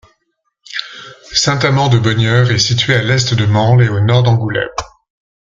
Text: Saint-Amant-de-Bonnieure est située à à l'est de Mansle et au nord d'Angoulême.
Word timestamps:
Saint-Amant-de-Bonnieure 1.31 2.49
est 2.49 2.57
située 2.57 2.95
à 2.95 3.01
à 3.01 3.03
l'est 3.03 3.35
de 3.35 3.45
Mansle 3.45 3.83
et 3.83 3.89
au 3.89 3.99
nord 3.99 4.23
d'Angoulême. 4.23 4.67